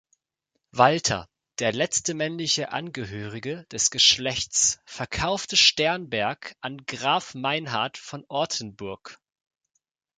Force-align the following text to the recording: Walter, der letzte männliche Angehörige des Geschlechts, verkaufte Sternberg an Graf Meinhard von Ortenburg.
Walter, 0.71 1.29
der 1.59 1.73
letzte 1.73 2.15
männliche 2.15 2.71
Angehörige 2.71 3.67
des 3.71 3.91
Geschlechts, 3.91 4.79
verkaufte 4.83 5.55
Sternberg 5.55 6.55
an 6.59 6.79
Graf 6.87 7.35
Meinhard 7.35 7.99
von 7.99 8.25
Ortenburg. 8.27 9.19